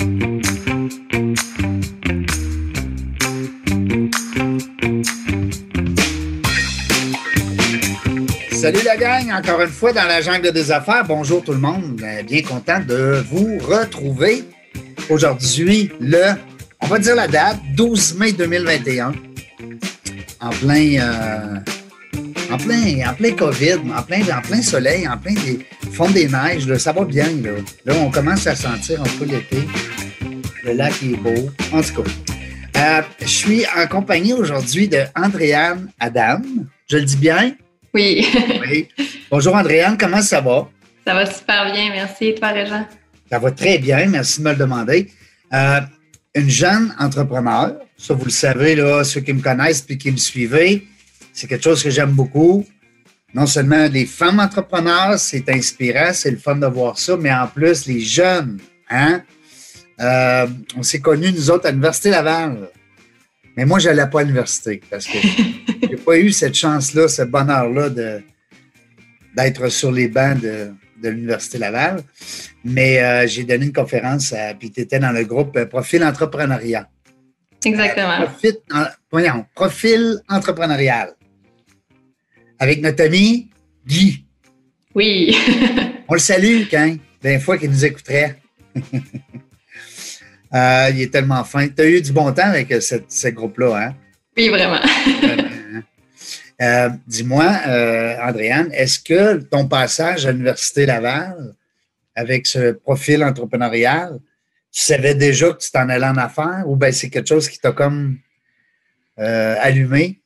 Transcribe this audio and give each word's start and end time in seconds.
Salut 0.00 0.12
la 8.84 8.96
gang, 8.96 9.30
encore 9.30 9.60
une 9.60 9.68
fois 9.68 9.92
dans 9.92 10.04
la 10.04 10.22
jungle 10.22 10.52
des 10.52 10.72
affaires. 10.72 11.04
Bonjour 11.06 11.44
tout 11.44 11.52
le 11.52 11.58
monde. 11.58 12.00
Euh, 12.02 12.22
Bien 12.22 12.40
content 12.40 12.80
de 12.80 13.22
vous 13.30 13.58
retrouver 13.58 14.44
aujourd'hui, 15.10 15.90
le, 16.00 16.32
on 16.80 16.86
va 16.86 16.98
dire 16.98 17.14
la 17.14 17.28
date, 17.28 17.58
12 17.74 18.14
mai 18.14 18.32
2021, 18.32 19.12
en 20.40 20.48
plein, 20.48 20.98
euh, 20.98 21.56
en 22.50 22.56
plein, 22.56 23.06
en 23.06 23.12
plein 23.12 23.32
COVID, 23.32 23.74
en 23.94 24.02
plein, 24.02 24.22
en 24.34 24.40
plein 24.40 24.62
soleil, 24.62 25.06
en 25.06 25.18
plein 25.18 25.34
des 25.34 25.58
fond 25.90 26.10
des 26.10 26.28
neiges. 26.28 26.74
Ça 26.78 26.92
va 26.92 27.04
bien. 27.04 27.28
Là. 27.42 27.50
là, 27.84 27.94
on 28.00 28.10
commence 28.10 28.46
à 28.46 28.54
sentir 28.54 29.00
un 29.00 29.18
peu 29.18 29.24
l'été. 29.24 29.66
Le 30.62 30.74
lac 30.74 30.92
est 31.02 31.16
beau. 31.16 31.50
En 31.72 31.80
tout 31.80 32.02
cas, 32.02 32.10
euh, 32.76 33.02
je 33.20 33.26
suis 33.26 33.64
en 33.76 33.86
compagnie 33.86 34.34
aujourd'hui 34.34 34.88
de 34.88 35.04
Andréane 35.16 35.90
Adam. 35.98 36.42
Je 36.88 36.98
le 36.98 37.04
dis 37.04 37.16
bien? 37.16 37.54
Oui. 37.94 38.26
Oui. 38.60 38.88
Bonjour 39.30 39.54
Andréane, 39.54 39.96
comment 39.98 40.20
ça 40.20 40.40
va? 40.40 40.68
Ça 41.06 41.14
va 41.14 41.24
super 41.24 41.72
bien, 41.72 41.90
merci. 41.90 42.26
Et 42.26 42.34
toi, 42.34 42.48
Régent? 42.48 42.86
Ça 43.30 43.38
va 43.38 43.50
très 43.52 43.78
bien, 43.78 44.06
merci 44.06 44.40
de 44.40 44.44
me 44.44 44.50
le 44.50 44.56
demander. 44.58 45.10
Euh, 45.52 45.80
une 46.34 46.50
jeune 46.50 46.94
entrepreneur, 46.98 47.76
ça 47.96 48.14
vous 48.14 48.26
le 48.26 48.30
savez, 48.30 48.74
là, 48.74 49.02
ceux 49.02 49.22
qui 49.22 49.32
me 49.32 49.40
connaissent 49.40 49.86
et 49.88 49.96
qui 49.96 50.12
me 50.12 50.18
suivez, 50.18 50.86
c'est 51.32 51.46
quelque 51.46 51.64
chose 51.64 51.82
que 51.82 51.90
j'aime 51.90 52.12
beaucoup. 52.12 52.66
Non 53.32 53.46
seulement 53.46 53.88
les 53.90 54.06
femmes 54.06 54.40
entrepreneurs, 54.40 55.18
c'est 55.18 55.48
inspirant, 55.48 56.12
c'est 56.12 56.30
le 56.30 56.36
fun 56.36 56.56
de 56.56 56.66
voir 56.66 56.98
ça, 56.98 57.16
mais 57.16 57.32
en 57.32 57.46
plus, 57.46 57.86
les 57.86 58.00
jeunes, 58.00 58.58
hein? 58.90 59.22
Euh, 60.00 60.46
on 60.76 60.82
s'est 60.82 61.00
connus, 61.00 61.32
nous 61.32 61.50
autres, 61.50 61.66
à 61.66 61.70
l'Université 61.70 62.10
Laval. 62.10 62.68
Mais 63.56 63.64
moi, 63.66 63.78
je 63.78 63.88
n'allais 63.88 64.08
pas 64.08 64.20
à 64.20 64.22
l'université 64.22 64.80
parce 64.90 65.06
que 65.06 65.18
je 65.82 65.86
n'ai 65.88 65.96
pas 65.96 66.18
eu 66.18 66.32
cette 66.32 66.54
chance-là, 66.54 67.08
ce 67.08 67.22
bonheur-là 67.22 67.90
de, 67.90 68.22
d'être 69.36 69.68
sur 69.68 69.92
les 69.92 70.08
bancs 70.08 70.40
de, 70.40 70.70
de 71.02 71.08
l'Université 71.08 71.58
Laval. 71.58 72.02
Mais 72.64 73.02
euh, 73.02 73.26
j'ai 73.26 73.44
donné 73.44 73.66
une 73.66 73.72
conférence, 73.72 74.32
à, 74.32 74.54
puis 74.54 74.70
tu 74.70 74.80
étais 74.80 74.98
dans 74.98 75.12
le 75.12 75.24
groupe 75.24 75.56
euh, 75.56 75.66
Profil 75.66 76.02
entrepreneuriat. 76.04 76.88
Exactement. 77.64 78.20
Euh, 78.22 78.26
profil, 78.26 78.56
en- 78.72 78.86
voyons, 79.10 79.46
profil 79.54 80.16
entrepreneurial. 80.28 81.10
Avec 82.58 82.80
notre 82.82 83.04
ami 83.04 83.50
Guy. 83.86 84.24
Oui. 84.94 85.36
On 86.08 86.14
le 86.14 86.18
salue, 86.20 86.62
quand, 86.70 86.96
des 87.22 87.38
fois 87.38 87.58
qu'il 87.58 87.70
nous 87.70 87.84
écouterait. 87.84 88.38
Euh, 90.54 90.90
il 90.92 91.00
est 91.02 91.12
tellement 91.12 91.44
fin. 91.44 91.68
Tu 91.68 91.80
as 91.82 91.86
eu 91.86 92.00
du 92.02 92.12
bon 92.12 92.32
temps 92.32 92.48
avec 92.48 92.70
euh, 92.72 92.80
cette- 92.80 93.10
ce 93.12 93.28
groupe-là, 93.28 93.76
hein? 93.76 93.94
oui, 94.36 94.48
vraiment. 94.48 94.80
Hein? 94.82 95.36
Euh, 96.62 96.90
Dis-moi, 97.06 97.50
euh, 97.68 98.16
Andréane, 98.22 98.68
est-ce 98.74 99.00
que 99.00 99.36
ton 99.38 99.66
passage 99.66 100.26
à 100.26 100.30
l'Université 100.32 100.84
Laval, 100.84 101.54
avec 102.14 102.46
ce 102.46 102.72
profil 102.72 103.24
entrepreneurial, 103.24 104.18
tu 104.70 104.82
savais 104.82 105.14
déjà 105.14 105.52
que 105.52 105.58
tu 105.58 105.70
t'en 105.70 105.88
allais 105.88 106.04
en 106.06 106.18
affaires 106.18 106.64
ou 106.66 106.76
bien 106.76 106.92
c'est 106.92 107.08
quelque 107.08 107.28
chose 107.30 107.48
qui 107.48 107.58
t'a 107.58 107.72
comme 107.72 108.18
euh, 109.18 109.54
allumé? 109.58 110.20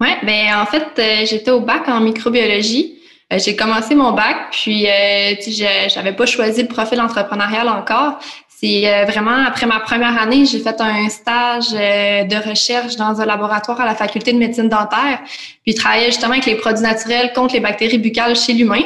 Oui, 0.00 0.08
ben 0.24 0.54
en 0.56 0.64
fait, 0.64 1.26
j'étais 1.26 1.50
au 1.50 1.60
bac 1.60 1.86
en 1.88 2.00
microbiologie. 2.00 2.98
J'ai 3.30 3.54
commencé 3.54 3.94
mon 3.94 4.12
bac, 4.12 4.36
puis 4.52 4.86
euh, 4.88 5.34
tu 5.42 5.52
sais, 5.52 5.88
je- 5.88 5.94
j'avais 5.94 6.14
pas 6.14 6.24
choisi 6.24 6.62
le 6.62 6.68
profil 6.68 6.98
entrepreneurial 7.02 7.68
encore. 7.68 8.18
C'est 8.60 8.92
euh, 8.92 9.04
vraiment 9.04 9.44
après 9.46 9.66
ma 9.66 9.78
première 9.78 10.20
année, 10.20 10.44
j'ai 10.44 10.58
fait 10.58 10.80
un 10.80 11.08
stage 11.08 11.68
euh, 11.72 12.24
de 12.24 12.48
recherche 12.48 12.96
dans 12.96 13.20
un 13.20 13.24
laboratoire 13.24 13.80
à 13.80 13.84
la 13.84 13.94
faculté 13.94 14.32
de 14.32 14.38
médecine 14.38 14.68
dentaire, 14.68 15.20
puis 15.62 15.74
je 15.74 15.76
travaillais 15.76 16.06
justement 16.06 16.32
avec 16.32 16.46
les 16.46 16.56
produits 16.56 16.82
naturels 16.82 17.32
contre 17.32 17.54
les 17.54 17.60
bactéries 17.60 17.98
buccales 17.98 18.34
chez 18.34 18.54
l'humain. 18.54 18.82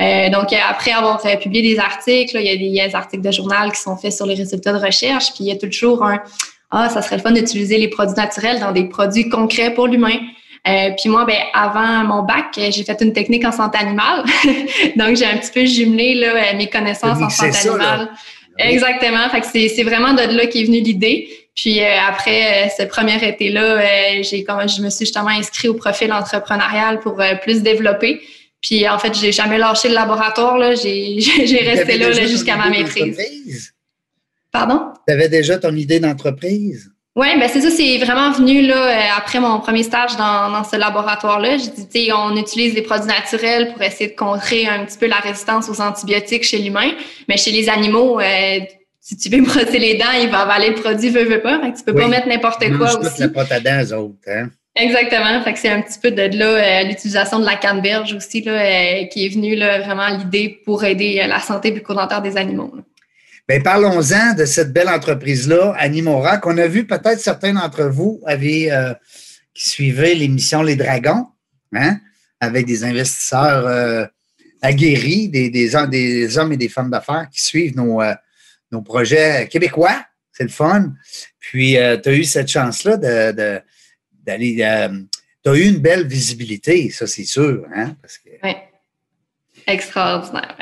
Euh, 0.00 0.28
donc, 0.30 0.52
euh, 0.52 0.56
après 0.68 0.90
avoir 0.90 1.20
publié 1.38 1.74
des 1.74 1.78
articles, 1.78 2.34
là, 2.34 2.40
il 2.40 2.46
y 2.46 2.50
a 2.50 2.56
des, 2.56 2.64
il 2.64 2.74
y 2.74 2.80
a 2.80 2.88
des 2.88 2.96
articles 2.96 3.22
de 3.22 3.30
journal 3.30 3.70
qui 3.70 3.80
sont 3.80 3.96
faits 3.96 4.12
sur 4.12 4.26
les 4.26 4.34
résultats 4.34 4.72
de 4.72 4.84
recherche, 4.84 5.26
puis 5.34 5.44
il 5.44 5.46
y 5.46 5.52
a 5.52 5.56
toujours 5.56 6.04
un 6.04 6.20
Ah, 6.72 6.88
ça 6.88 7.00
serait 7.00 7.18
le 7.18 7.22
fun 7.22 7.30
d'utiliser 7.30 7.78
les 7.78 7.88
produits 7.88 8.16
naturels 8.16 8.58
dans 8.58 8.72
des 8.72 8.88
produits 8.88 9.28
concrets 9.28 9.72
pour 9.72 9.86
l'humain. 9.86 10.18
Euh, 10.66 10.90
puis 11.00 11.08
moi, 11.08 11.24
ben, 11.26 11.38
avant 11.54 12.04
mon 12.04 12.22
bac, 12.22 12.46
j'ai 12.56 12.84
fait 12.84 13.00
une 13.00 13.12
technique 13.12 13.44
en 13.44 13.52
santé 13.52 13.78
animale. 13.78 14.24
Donc, 14.96 15.16
j'ai 15.16 15.26
un 15.26 15.36
petit 15.36 15.52
peu 15.52 15.64
jumelé 15.64 16.14
là, 16.14 16.54
mes 16.54 16.68
connaissances 16.68 17.20
en 17.20 17.28
santé 17.28 17.52
ça, 17.52 17.70
animale. 17.70 18.08
Exactement. 18.58 19.28
Fait 19.30 19.40
que 19.40 19.46
c'est, 19.46 19.82
vraiment 19.82 20.12
de 20.12 20.22
là 20.36 20.46
qu'est 20.46 20.64
venue 20.64 20.80
l'idée. 20.80 21.28
Puis 21.54 21.80
euh, 21.80 21.86
après 22.08 22.66
euh, 22.66 22.68
ce 22.76 22.84
premier 22.84 23.22
été-là, 23.26 23.80
euh, 23.80 24.22
j'ai 24.22 24.44
comme 24.44 24.66
je 24.68 24.80
me 24.80 24.90
suis 24.90 25.04
justement 25.04 25.28
inscrit 25.28 25.68
au 25.68 25.74
profil 25.74 26.12
entrepreneurial 26.12 27.00
pour 27.00 27.20
euh, 27.20 27.34
plus 27.36 27.62
développer. 27.62 28.20
Puis 28.60 28.88
en 28.88 28.98
fait, 28.98 29.14
j'ai 29.14 29.32
jamais 29.32 29.58
lâché 29.58 29.88
le 29.88 29.94
laboratoire. 29.94 30.56
Là. 30.56 30.74
J'ai, 30.74 31.20
j'ai 31.20 31.58
resté 31.58 31.98
là, 31.98 32.10
là 32.10 32.26
jusqu'à 32.26 32.56
ma 32.56 32.70
maîtrise. 32.70 33.74
Pardon? 34.50 34.92
Tu 35.06 35.12
avais 35.12 35.28
déjà 35.28 35.58
ton 35.58 35.74
idée 35.74 35.98
d'entreprise? 35.98 36.91
Oui, 37.14 37.26
ben 37.38 37.46
c'est 37.52 37.60
ça, 37.60 37.70
c'est 37.70 37.98
vraiment 37.98 38.30
venu 38.30 38.62
là 38.62 38.76
euh, 38.86 39.00
après 39.18 39.38
mon 39.38 39.60
premier 39.60 39.82
stage 39.82 40.16
dans, 40.16 40.50
dans 40.50 40.64
ce 40.64 40.76
laboratoire-là. 40.76 41.58
J'ai 41.58 41.68
dit, 41.68 41.86
tu 41.88 42.04
sais, 42.06 42.12
on 42.12 42.34
utilise 42.36 42.72
des 42.74 42.80
produits 42.80 43.06
naturels 43.08 43.72
pour 43.72 43.82
essayer 43.82 44.08
de 44.10 44.16
contrer 44.16 44.66
un 44.66 44.86
petit 44.86 44.96
peu 44.96 45.06
la 45.08 45.16
résistance 45.16 45.68
aux 45.68 45.80
antibiotiques 45.82 46.44
chez 46.44 46.56
l'humain, 46.58 46.90
mais 47.28 47.36
chez 47.36 47.50
les 47.50 47.68
animaux, 47.68 48.18
euh, 48.18 48.60
si 49.00 49.18
tu 49.18 49.28
veux 49.28 49.42
brosser 49.44 49.78
les 49.78 49.94
dents, 49.96 50.12
il 50.22 50.30
va 50.30 50.38
avaler 50.38 50.68
le 50.70 50.74
produit, 50.76 51.10
veut, 51.10 51.24
veut 51.24 51.42
pas. 51.42 51.60
Fait 51.60 51.72
que 51.72 51.76
tu 51.78 51.84
peux 51.84 51.92
Oui. 51.92 52.00
pas 52.00 52.08
mettre 52.08 52.28
n'importe 52.28 52.64
quoi 52.78 52.98
aussi. 52.98 53.20
la 53.20 53.28
pâte 53.28 53.52
à 53.52 53.60
dents, 53.60 53.82
eux 53.84 53.92
autres. 53.94 54.16
Hein? 54.28 54.48
Exactement. 54.74 55.42
Fait 55.42 55.52
que 55.52 55.58
c'est 55.58 55.68
un 55.68 55.82
petit 55.82 55.98
peu 55.98 56.10
de 56.12 56.22
là 56.38 56.46
euh, 56.46 56.82
l'utilisation 56.84 57.38
de 57.38 57.44
la 57.44 57.56
canneberge 57.56 58.14
aussi 58.14 58.40
là, 58.40 58.52
euh, 58.52 59.04
qui 59.12 59.26
est 59.26 59.28
venue 59.28 59.54
là, 59.54 59.80
vraiment 59.80 60.08
l'idée 60.08 60.62
pour 60.64 60.82
aider 60.82 61.20
euh, 61.22 61.26
la 61.26 61.40
santé 61.40 61.72
bucco-dentaire 61.72 62.22
des 62.22 62.38
animaux. 62.38 62.72
là. 62.74 62.82
Bien, 63.48 63.60
parlons-en 63.60 64.34
de 64.34 64.44
cette 64.44 64.72
belle 64.72 64.88
entreprise-là, 64.88 65.74
Animora, 65.76 66.38
qu'on 66.38 66.56
a 66.58 66.66
vu 66.66 66.86
peut-être 66.86 67.18
certains 67.20 67.54
d'entre 67.54 67.84
vous 67.84 68.22
avaient, 68.26 68.70
euh, 68.70 68.94
qui 69.52 69.68
suivaient 69.68 70.14
l'émission 70.14 70.62
Les 70.62 70.76
Dragons, 70.76 71.26
hein, 71.74 71.98
avec 72.40 72.66
des 72.66 72.84
investisseurs 72.84 73.66
euh, 73.66 74.06
aguerris, 74.62 75.28
des, 75.28 75.50
des, 75.50 75.74
hom- 75.74 75.90
des 75.90 76.38
hommes 76.38 76.52
et 76.52 76.56
des 76.56 76.68
femmes 76.68 76.90
d'affaires 76.90 77.28
qui 77.32 77.42
suivent 77.42 77.76
nos, 77.76 78.00
euh, 78.00 78.14
nos 78.70 78.80
projets 78.82 79.48
québécois. 79.48 80.04
C'est 80.32 80.44
le 80.44 80.48
fun. 80.48 80.92
Puis, 81.40 81.72
tu 81.72 82.08
as 82.08 82.12
eu 82.14 82.24
cette 82.24 82.48
chance-là 82.48 82.96
de, 82.96 83.60
d'aller. 84.24 84.54
tu 85.44 85.50
as 85.50 85.54
eu 85.54 85.62
une 85.68 85.78
belle 85.78 86.06
visibilité, 86.06 86.90
ça, 86.90 87.06
c'est 87.06 87.24
sûr. 87.24 87.66
Hein, 87.74 87.96
parce 88.00 88.18
que, 88.18 88.30
Ouais. 88.42 88.56
Extraordinaire. 89.66 90.56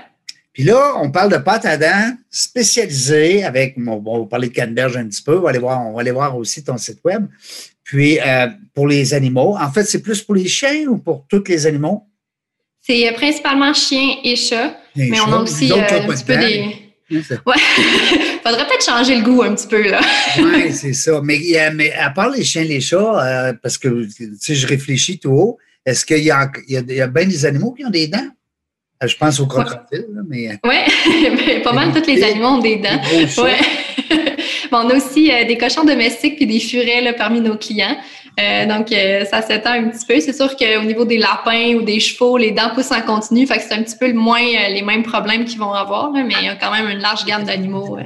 Puis 0.52 0.64
là, 0.64 0.94
on 0.96 1.10
parle 1.10 1.30
de 1.30 1.36
pâte 1.36 1.64
à 1.64 1.76
dents 1.76 2.16
spécialisée 2.28 3.44
avec, 3.44 3.78
bon, 3.78 4.02
on 4.04 4.20
va 4.20 4.26
parler 4.26 4.48
de 4.48 4.54
canneberge 4.54 4.96
un 4.96 5.06
petit 5.06 5.22
peu, 5.22 5.38
on 5.38 5.42
va 5.42 5.50
aller 5.50 5.58
voir, 5.58 5.86
on 5.86 5.94
va 5.94 6.00
aller 6.00 6.10
voir 6.10 6.36
aussi 6.36 6.64
ton 6.64 6.76
site 6.76 6.98
web. 7.04 7.26
Puis, 7.84 8.18
euh, 8.20 8.48
pour 8.74 8.88
les 8.88 9.14
animaux, 9.14 9.56
en 9.58 9.70
fait, 9.70 9.84
c'est 9.84 10.02
plus 10.02 10.22
pour 10.22 10.34
les 10.34 10.48
chiens 10.48 10.86
ou 10.88 10.98
pour 10.98 11.26
tous 11.28 11.44
les 11.46 11.66
animaux? 11.66 12.04
C'est 12.80 13.08
euh, 13.08 13.12
principalement 13.12 13.72
chiens 13.74 14.16
et 14.24 14.36
chats. 14.36 14.76
Mais 14.96 15.20
on 15.20 15.32
a 15.32 15.38
aussi 15.38 15.70
euh, 15.72 15.76
un 15.76 16.06
petit 16.08 16.24
peu 16.24 16.36
des. 16.36 16.60
Hein, 16.60 16.70
Ouais. 17.12 17.56
Faudrait 18.44 18.66
peut-être 18.68 18.84
changer 18.84 19.16
le 19.16 19.22
goût 19.22 19.42
un 19.42 19.54
petit 19.54 19.66
peu, 19.66 19.90
là. 19.90 20.00
Oui, 20.38 20.72
c'est 20.72 20.92
ça. 20.92 21.20
Mais, 21.22 21.40
à 21.98 22.10
part 22.10 22.30
les 22.30 22.44
chiens 22.44 22.62
et 22.62 22.68
les 22.68 22.80
chats, 22.80 23.48
euh, 23.48 23.52
parce 23.60 23.78
que 23.78 24.06
tu 24.06 24.30
sais, 24.38 24.54
je 24.54 24.66
réfléchis 24.66 25.18
tout 25.18 25.30
haut, 25.30 25.58
est-ce 25.84 26.06
qu'il 26.06 26.22
y 26.22 26.30
a, 26.30 26.50
il 26.68 26.74
y 26.74 26.76
a, 26.76 26.82
il 26.86 26.94
y 26.94 27.00
a 27.00 27.08
bien 27.08 27.26
des 27.26 27.44
animaux 27.46 27.72
qui 27.72 27.84
ont 27.84 27.90
des 27.90 28.06
dents? 28.06 28.28
Euh, 29.02 29.06
Je 29.06 29.16
pense 29.16 29.40
aux 29.40 29.46
crocodiles, 29.46 30.06
mais. 30.28 30.58
Ouais. 30.64 30.84
Mais 31.46 31.60
pas 31.62 31.72
mal 31.72 31.92
tous 31.92 32.06
les 32.06 32.22
animaux 32.22 32.48
ont 32.48 32.58
des 32.58 32.76
dents. 32.76 33.00
Chats. 33.28 33.42
Ouais. 33.42 33.56
Bon, 34.70 34.82
on 34.84 34.90
a 34.90 34.94
aussi 34.98 35.32
euh, 35.32 35.44
des 35.46 35.58
cochons 35.58 35.82
domestiques 35.84 36.36
puis 36.36 36.46
des 36.46 36.60
furets 36.60 37.00
là, 37.00 37.12
parmi 37.12 37.40
nos 37.40 37.56
clients. 37.56 37.96
Euh, 38.38 38.64
donc, 38.66 38.92
euh, 38.92 39.24
ça 39.24 39.42
s'étend 39.42 39.72
un 39.72 39.88
petit 39.88 40.06
peu. 40.06 40.20
C'est 40.20 40.32
sûr 40.32 40.54
qu'au 40.56 40.82
niveau 40.84 41.04
des 41.04 41.18
lapins 41.18 41.74
ou 41.74 41.82
des 41.82 41.98
chevaux, 41.98 42.36
les 42.38 42.52
dents 42.52 42.70
poussent 42.72 42.92
en 42.92 43.00
continu. 43.00 43.48
Fait 43.48 43.56
que 43.56 43.62
c'est 43.64 43.74
un 43.74 43.82
petit 43.82 43.96
peu 43.98 44.06
le 44.06 44.14
moins 44.14 44.40
euh, 44.40 44.68
les 44.68 44.82
mêmes 44.82 45.02
problèmes 45.02 45.44
qu'ils 45.44 45.58
vont 45.58 45.72
avoir, 45.72 46.12
là, 46.12 46.22
mais 46.22 46.34
il 46.40 46.46
y 46.46 46.48
a 46.48 46.54
quand 46.54 46.70
même 46.70 46.88
une 46.88 47.00
large 47.00 47.24
gamme 47.24 47.42
d'animaux. 47.42 47.98
euh. 47.98 48.04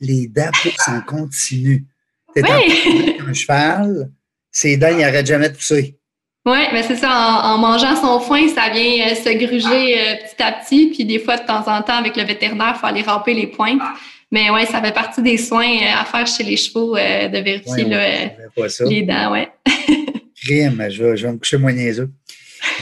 Les 0.00 0.28
dents 0.28 0.50
poussent 0.62 0.86
en 0.88 1.00
continu. 1.00 1.84
T'es 2.32 2.42
Ouais. 2.42 3.16
un 3.28 3.32
cheval, 3.34 4.08
ses 4.52 4.76
dents, 4.76 4.90
ils 4.92 4.98
n'arrêtent 4.98 5.26
jamais 5.26 5.48
de 5.48 5.54
pousser. 5.56 5.96
Oui, 6.46 6.58
mais 6.72 6.82
c'est 6.82 6.96
ça. 6.96 7.10
En, 7.10 7.54
en 7.54 7.58
mangeant 7.58 7.94
son 7.96 8.20
foin, 8.20 8.48
ça 8.48 8.70
vient 8.70 9.06
euh, 9.08 9.14
se 9.14 9.36
gruger 9.36 10.00
euh, 10.00 10.14
petit 10.16 10.42
à 10.42 10.52
petit. 10.52 10.86
Puis 10.86 11.04
des 11.04 11.18
fois, 11.18 11.36
de 11.36 11.46
temps 11.46 11.66
en 11.66 11.82
temps, 11.82 11.98
avec 11.98 12.16
le 12.16 12.22
vétérinaire, 12.22 12.74
il 12.76 12.78
faut 12.80 12.86
aller 12.86 13.02
ramper 13.02 13.34
les 13.34 13.46
pointes. 13.48 13.82
Mais 14.30 14.50
ouais, 14.50 14.66
ça 14.66 14.82
fait 14.82 14.92
partie 14.92 15.22
des 15.22 15.38
soins 15.38 15.66
euh, 15.66 16.00
à 16.00 16.04
faire 16.04 16.26
chez 16.26 16.44
les 16.44 16.56
chevaux 16.56 16.96
euh, 16.96 17.28
de 17.28 17.38
vérifier 17.38 17.84
Ouais, 17.84 17.90
là, 17.90 18.30
on 18.56 18.62
euh, 18.62 18.88
les 18.88 19.02
dents. 19.02 19.32
Ouais. 19.32 19.48
Crime, 20.42 20.86
je 20.90 21.02
vais, 21.02 21.16
je 21.16 21.26
vais 21.26 21.32
me 21.32 21.38
coucher 21.38 21.56
moins 21.56 21.72
niaiseux. 21.72 22.10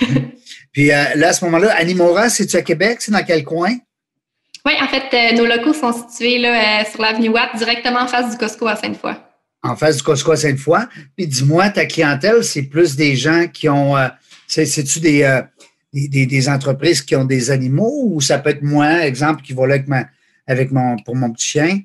Puis 0.73 0.91
euh, 0.91 1.05
là, 1.15 1.29
à 1.29 1.33
ce 1.33 1.45
moment-là, 1.45 1.73
Animora, 1.77 2.29
c'est-tu 2.29 2.57
à 2.57 2.63
Québec? 2.63 2.99
C'est 3.01 3.13
dans 3.13 3.25
quel 3.25 3.45
coin? 3.45 3.73
Oui, 4.65 4.73
en 4.81 4.89
fait, 4.89 5.35
nos 5.35 5.47
locaux 5.47 5.73
sont 5.73 5.93
situés 5.93 6.39
là, 6.39 6.85
sur 6.85 7.01
l'avenue 7.01 7.29
Watt, 7.29 7.51
directement 7.57 8.01
en 8.01 8.09
face 8.09 8.33
du 8.33 8.37
Costco 8.37 8.67
à 8.67 8.75
Sainte-Foy. 8.75 9.13
En 9.67 9.77
face 9.77 9.97
du 9.97 10.03
Costco 10.03 10.33
à 10.33 10.37
Sainte-Foy. 10.37 10.81
Puis 11.17 11.27
dis-moi, 11.27 11.71
ta 11.71 11.87
clientèle, 11.87 12.45
c'est 12.45 12.63
plus 12.63 12.97
des 12.97 13.17
gens 13.17 13.47
qui 13.53 13.69
ont. 13.69 13.95
C'est-tu 14.47 15.01
des, 15.01 15.41
des, 15.93 16.27
des, 16.27 16.49
entreprises 16.49 17.03
qui 17.03 17.17
ont 17.17 17.25
des 17.25 17.51
animaux 17.51 18.11
ou 18.13 18.21
ça 18.21 18.39
peut 18.39 18.51
être 18.51 18.63
moi, 18.63 19.05
exemple, 19.05 19.43
qui 19.43 19.53
va 19.53 19.67
là 19.67 19.75
avec, 19.75 19.89
ma, 19.89 20.07
avec 20.47 20.71
mon, 20.71 20.97
pour 20.99 21.17
mon 21.17 21.33
petit 21.33 21.49
chien? 21.49 21.81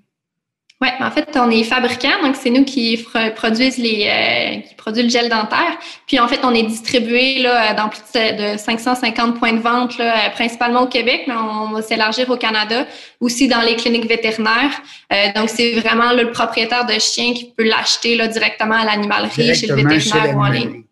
Oui, 0.82 0.88
en 1.00 1.12
fait, 1.12 1.30
on 1.36 1.52
est 1.52 1.64
fabricant, 1.64 2.24
donc 2.24 2.36
c'est 2.36 2.50
nous 2.50 2.66
qui 2.66 3.06
produisent 3.36 3.78
les 3.78 4.08
euh, 4.10 4.62
qui 4.62 4.74
produisent 4.74 5.04
le 5.04 5.10
gel 5.10 5.30
dentaire. 5.30 5.78
Puis 6.08 6.20
en 6.20 6.28
fait, 6.28 6.40
on 6.44 6.56
est 6.56 6.64
distribué 6.64 7.38
là, 7.38 7.76
dans 7.76 7.88
plus 7.88 8.02
de 8.14 8.58
550 8.58 9.38
points 9.38 9.54
de 9.54 9.60
vente, 9.60 10.00
là, 10.00 10.32
principalement 10.32 10.82
au 10.82 10.88
Québec, 10.88 11.26
mais 11.28 11.36
on 11.36 11.74
va 11.74 11.84
s'élargir 11.84 12.28
au 12.32 12.38
Canada, 12.38 12.88
aussi 13.20 13.48
dans 13.48 13.62
les 13.62 13.76
cliniques 13.76 14.08
vétérinaires. 14.08 14.82
Euh, 15.14 15.32
donc 15.36 15.50
c'est 15.50 15.74
vraiment 15.74 16.14
le 16.14 16.32
propriétaire 16.32 16.88
de 16.88 16.94
chien 16.94 17.36
qui 17.36 17.54
peut 17.56 17.64
l'acheter 17.64 18.16
là, 18.16 18.28
directement 18.28 18.82
à 18.82 18.86
l'animalerie, 18.86 19.54
chez 19.54 19.68
le 19.68 19.76
vétérinaire 19.76 20.36
ou 20.36 20.40
en 20.40 20.50
ligne. 20.50 20.84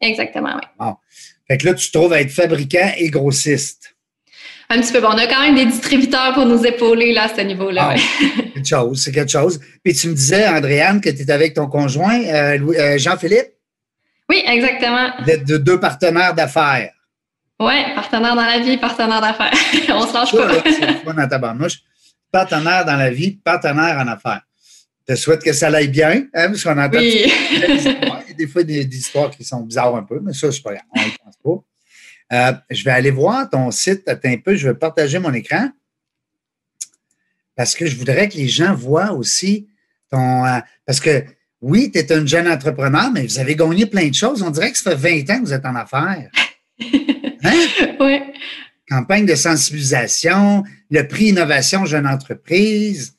Exactement, 0.00 0.56
oui. 0.56 0.66
Bon. 0.80 0.96
Fait 1.46 1.58
que 1.58 1.66
là, 1.66 1.74
tu 1.74 1.86
te 1.90 1.96
trouves 1.96 2.12
à 2.12 2.20
être 2.20 2.30
fabricant 2.30 2.90
et 2.96 3.08
grossiste 3.08 3.94
un 4.70 4.80
petit 4.80 4.92
peu. 4.92 5.00
Bon, 5.00 5.08
on 5.08 5.18
a 5.18 5.26
quand 5.26 5.40
même 5.40 5.54
des 5.54 5.66
distributeurs 5.66 6.34
pour 6.34 6.46
nous 6.46 6.64
épauler 6.64 7.12
là, 7.12 7.24
à 7.24 7.28
ce 7.28 7.40
niveau-là. 7.40 7.94
Ah, 7.94 7.94
quelque 8.54 8.68
chose, 8.68 9.02
c'est 9.02 9.12
quelque 9.12 9.30
chose. 9.30 9.60
Puis 9.82 9.94
tu 9.94 10.08
me 10.08 10.14
disais, 10.14 10.46
Andréane, 10.48 11.00
que 11.00 11.10
tu 11.10 11.22
étais 11.22 11.32
avec 11.32 11.54
ton 11.54 11.66
conjoint, 11.68 12.20
euh, 12.22 12.58
euh, 12.76 12.98
Jean-Philippe? 12.98 13.54
Oui, 14.28 14.42
exactement. 14.46 15.10
Vous 15.24 15.30
êtes 15.30 15.44
de 15.44 15.56
deux 15.56 15.80
partenaires 15.80 16.34
d'affaires. 16.34 16.92
Oui, 17.60 17.74
partenaire 17.94 18.36
dans 18.36 18.44
la 18.44 18.58
vie, 18.60 18.76
partenaire 18.76 19.20
d'affaires. 19.20 19.52
on 19.88 20.06
se 20.06 20.14
lâche 20.14 20.32
pas. 20.32 20.62
c'est 20.64 21.04
pas 21.04 21.12
dans 21.12 21.28
ta 21.28 21.38
barnouche. 21.38 21.78
Partenaire 22.30 22.84
dans 22.84 22.96
la 22.96 23.10
vie, 23.10 23.32
partenaire 23.32 23.98
en 23.98 24.06
affaires. 24.06 24.42
Je 25.08 25.14
te 25.14 25.18
souhaite 25.18 25.42
que 25.42 25.54
ça 25.54 25.68
aille 25.68 25.88
bien, 25.88 26.26
hein, 26.34 26.48
parce 26.48 26.62
qu'on 26.62 26.78
entend 26.78 26.98
oui. 26.98 27.32
des, 28.36 28.46
fois 28.46 28.62
des, 28.62 28.84
histoires 28.84 29.30
qui 29.30 29.42
sont 29.42 29.62
bizarres 29.62 29.96
un 29.96 30.02
peu, 30.02 30.20
mais 30.22 30.34
ça, 30.34 30.52
c'est 30.52 30.62
pas 30.62 30.74
grave. 30.74 30.84
On 30.94 31.00
ne 31.00 31.10
pense 31.24 31.36
pas. 31.42 31.67
Euh, 32.32 32.52
je 32.70 32.84
vais 32.84 32.90
aller 32.90 33.10
voir 33.10 33.48
ton 33.48 33.70
site. 33.70 34.08
Attends 34.08 34.28
un 34.28 34.38
peu, 34.38 34.54
je 34.54 34.68
vais 34.68 34.74
partager 34.74 35.18
mon 35.18 35.32
écran. 35.32 35.70
Parce 37.56 37.74
que 37.74 37.86
je 37.86 37.96
voudrais 37.96 38.28
que 38.28 38.36
les 38.36 38.48
gens 38.48 38.74
voient 38.74 39.12
aussi 39.12 39.68
ton. 40.10 40.44
Euh, 40.44 40.58
parce 40.86 41.00
que 41.00 41.24
oui, 41.60 41.90
tu 41.90 41.98
es 41.98 42.12
un 42.12 42.24
jeune 42.24 42.48
entrepreneur, 42.48 43.10
mais 43.12 43.26
vous 43.26 43.38
avez 43.38 43.56
gagné 43.56 43.86
plein 43.86 44.08
de 44.08 44.14
choses. 44.14 44.42
On 44.42 44.50
dirait 44.50 44.70
que 44.70 44.78
ça 44.78 44.96
fait 44.96 45.22
20 45.22 45.30
ans 45.30 45.40
que 45.40 45.46
vous 45.46 45.52
êtes 45.52 45.66
en 45.66 45.74
affaires. 45.74 46.30
Hein? 47.44 47.94
Oui. 48.00 48.20
Campagne 48.88 49.24
de 49.24 49.36
sensibilisation, 49.36 50.64
le 50.90 51.06
prix 51.06 51.26
Innovation 51.26 51.84
Jeune 51.84 52.06
Entreprise. 52.06 53.14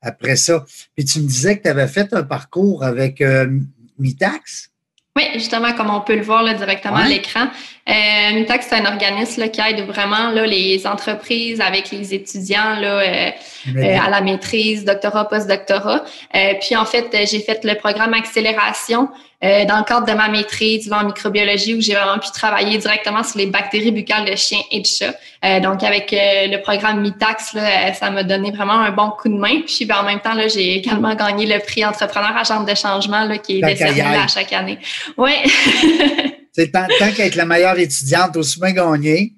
Après 0.00 0.36
ça. 0.36 0.64
Puis 0.94 1.04
tu 1.04 1.20
me 1.20 1.26
disais 1.26 1.58
que 1.58 1.64
tu 1.64 1.68
avais 1.68 1.88
fait 1.88 2.12
un 2.14 2.22
parcours 2.22 2.84
avec 2.84 3.20
euh, 3.20 3.58
Mitax. 3.98 4.70
Oui, 5.16 5.24
justement, 5.34 5.72
comme 5.74 5.90
on 5.90 6.00
peut 6.02 6.16
le 6.16 6.22
voir 6.22 6.42
là, 6.42 6.54
directement 6.54 6.96
à 6.96 7.08
l'écran. 7.08 7.48
Euh, 7.86 8.34
Mitax, 8.34 8.68
c'est 8.70 8.76
un 8.76 8.86
organisme 8.86 9.46
qui 9.48 9.60
aide 9.60 9.80
vraiment 9.86 10.30
là, 10.30 10.46
les 10.46 10.86
entreprises 10.86 11.60
avec 11.60 11.90
les 11.90 12.14
étudiants 12.14 12.76
là, 12.80 13.00
euh, 13.00 13.30
euh, 13.76 13.98
à 14.02 14.08
la 14.08 14.22
maîtrise, 14.22 14.86
doctorat, 14.86 15.28
post-doctorat. 15.28 16.02
Euh, 16.34 16.54
puis 16.62 16.76
en 16.76 16.86
fait, 16.86 17.14
j'ai 17.30 17.40
fait 17.40 17.62
le 17.62 17.74
programme 17.74 18.14
accélération 18.14 19.10
euh, 19.44 19.66
dans 19.66 19.76
le 19.76 19.84
cadre 19.84 20.06
de 20.06 20.12
ma 20.14 20.28
maîtrise 20.28 20.90
en 20.90 21.04
microbiologie 21.04 21.74
où 21.74 21.82
j'ai 21.82 21.92
vraiment 21.92 22.18
pu 22.18 22.30
travailler 22.32 22.78
directement 22.78 23.22
sur 23.22 23.36
les 23.36 23.46
bactéries 23.48 23.92
buccales 23.92 24.24
de 24.24 24.34
chiens 24.34 24.62
et 24.70 24.80
de 24.80 24.86
chats. 24.86 25.12
Euh, 25.44 25.60
donc 25.60 25.82
avec 25.82 26.08
le 26.10 26.56
programme 26.62 27.02
Mitax, 27.02 27.52
là, 27.52 27.92
ça 27.92 28.10
m'a 28.10 28.22
donné 28.22 28.50
vraiment 28.50 28.80
un 28.80 28.92
bon 28.92 29.10
coup 29.10 29.28
de 29.28 29.36
main. 29.36 29.60
Puis 29.66 29.84
ben, 29.84 29.96
en 29.96 30.04
même 30.04 30.20
temps, 30.20 30.32
là, 30.32 30.48
j'ai 30.48 30.76
également 30.76 31.14
gagné 31.14 31.44
le 31.44 31.58
prix 31.58 31.84
entrepreneur 31.84 32.34
agent 32.34 32.62
de 32.62 32.74
changement 32.74 33.26
là, 33.26 33.36
qui 33.36 33.58
est 33.58 33.62
décerné 33.62 34.00
à 34.00 34.26
chaque 34.26 34.54
année. 34.54 34.78
Oui. 35.18 35.32
C'est 36.56 36.70
tant, 36.70 36.86
tant 37.00 37.10
qu'être 37.10 37.34
la 37.34 37.46
meilleure 37.46 37.78
étudiante, 37.78 38.36
aussi 38.36 38.60
bien 38.60 38.72
gagné. 38.72 39.34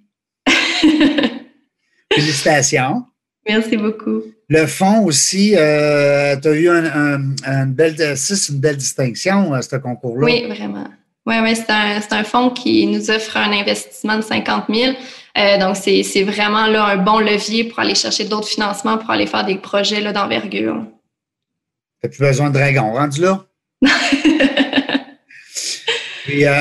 Félicitations. 2.13 3.05
Merci 3.49 3.77
beaucoup. 3.77 4.23
Le 4.49 4.67
fond 4.67 5.05
aussi, 5.05 5.55
euh, 5.57 6.37
tu 6.37 6.49
as 6.49 6.53
eu 6.53 6.69
un, 6.69 7.35
une 7.45 7.73
belle, 7.73 8.17
c'est 8.17 8.53
une 8.53 8.61
belle 8.61 8.77
distinction, 8.77 9.55
euh, 9.55 9.63
ce 9.63 9.77
concours-là. 9.77 10.27
Oui, 10.27 10.47
vraiment. 10.47 10.89
Oui, 11.25 11.37
oui, 11.43 11.57
c'est 11.57 11.71
un, 11.71 12.01
un 12.11 12.25
fonds 12.25 12.51
qui 12.51 12.87
nous 12.87 13.11
offre 13.11 13.37
un 13.37 13.51
investissement 13.51 14.17
de 14.17 14.23
50 14.23 14.65
000. 14.73 14.95
Euh, 15.39 15.59
donc, 15.59 15.77
c'est 15.77 16.23
vraiment 16.23 16.67
là, 16.67 16.85
un 16.85 16.97
bon 16.99 17.19
levier 17.19 17.65
pour 17.65 17.81
aller 17.81 17.95
chercher 17.95 18.25
d'autres 18.25 18.49
financements, 18.49 18.99
pour 18.99 19.11
aller 19.11 19.27
faire 19.27 19.45
des 19.45 19.57
projets 19.57 20.03
d'envergure. 20.13 20.85
Tu 22.01 22.07
n'as 22.07 22.11
plus 22.11 22.21
besoin 22.21 22.51
de 22.51 22.55
dragon, 22.55 22.93
rendu 22.93 23.23
là? 23.23 23.45
Puis, 26.25 26.45
euh, 26.45 26.61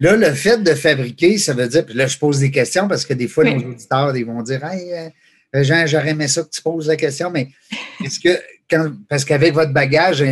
là, 0.00 0.16
le 0.16 0.32
fait 0.32 0.62
de 0.62 0.74
fabriquer, 0.74 1.38
ça 1.38 1.52
veut 1.52 1.68
dire, 1.68 1.84
puis 1.84 1.94
là, 1.94 2.06
je 2.06 2.18
pose 2.18 2.40
des 2.40 2.50
questions 2.50 2.88
parce 2.88 3.04
que 3.04 3.14
des 3.14 3.28
fois, 3.28 3.44
nos 3.44 3.70
auditeurs, 3.70 4.16
ils 4.16 4.24
vont 4.24 4.42
dire, 4.42 4.64
hey, 4.64 4.92
euh, 4.92 5.08
euh, 5.56 5.62
Jean, 5.64 5.86
j'aurais 5.86 6.10
aimé 6.10 6.28
ça 6.28 6.42
que 6.42 6.50
tu 6.50 6.62
poses 6.62 6.88
la 6.88 6.96
question, 6.96 7.30
mais 7.30 7.48
est-ce 8.04 8.20
que, 8.20 8.40
quand, 8.70 8.92
parce 9.08 9.24
qu'avec 9.24 9.54
votre 9.54 9.72
bagage 9.72 10.24